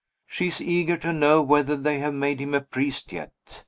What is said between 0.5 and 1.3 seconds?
eager to